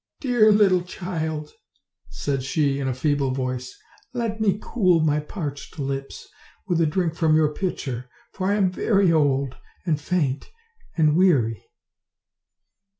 [0.19, 1.51] ''Dear little child,"
[2.09, 3.77] said she in a feeble voice,
[4.13, 6.27] "let me cool my parched lips
[6.65, 10.49] with a drink from your pitcher, for I am very old, and faint,
[10.97, 11.63] and weary."